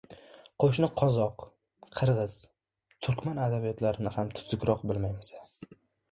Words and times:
Qo‘shni 0.61 0.87
qozoq, 0.99 1.41
qirg‘iz, 1.97 2.37
turkman 3.07 3.41
adabiyotlarini 3.43 4.13
ham 4.15 4.31
tuzukroq 4.39 4.81
bilmaymiz-a? 4.93 5.43